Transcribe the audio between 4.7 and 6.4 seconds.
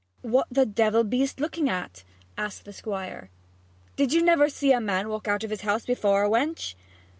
a man walk out of his house before,